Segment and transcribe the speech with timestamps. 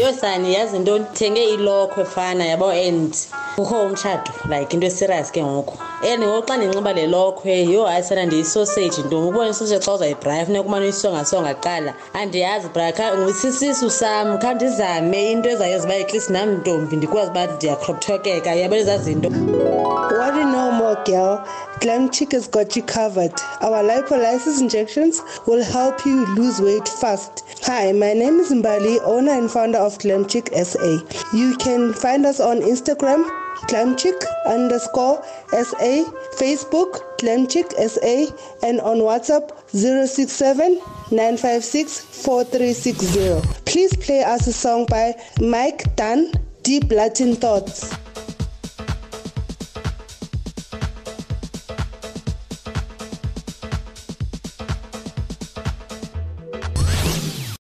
[0.00, 3.14] yho sani yazi into ndithenge ilokhwe fana yabo and
[3.56, 5.78] kukho umtshato like into eserious ke ngoku.
[6.02, 9.28] And ngoku xa ndinxiba le lokhwe yho hayi sana ndiyisoseji ntombi.
[9.28, 11.94] Ubona isoseji xa uzayibhraya funeka umane uyisongasonga kuqala.
[12.14, 12.92] Andiyazi bra
[13.32, 16.96] sisisu sam kha ndizame into ezayenza uba at least nam ntombi.
[16.96, 19.30] Ndikwazi uba ndiyakroptokeka yabona ezaa zinto.
[20.90, 21.48] You girl?
[21.80, 23.32] Glam Chick has got you covered.
[23.60, 27.44] Our lipolysis injections will help you lose weight fast.
[27.62, 30.98] Hi, my name is Mbali, owner and founder of Glam Chick SA.
[31.32, 33.22] You can find us on Instagram,
[33.68, 38.34] glamchick underscore SA, Facebook, glamchick SA,
[38.66, 40.74] and on WhatsApp 067
[41.12, 43.62] 956 4360.
[43.64, 46.32] Please play us a song by Mike Dunn,
[46.64, 47.94] Deep Latin Thoughts.